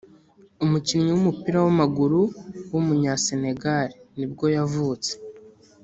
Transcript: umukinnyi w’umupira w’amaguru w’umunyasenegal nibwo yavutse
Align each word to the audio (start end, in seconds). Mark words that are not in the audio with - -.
umukinnyi 0.63 1.09
w’umupira 1.13 1.57
w’amaguru 1.65 2.21
w’umunyasenegal 2.71 3.89
nibwo 4.17 4.45
yavutse 4.55 5.11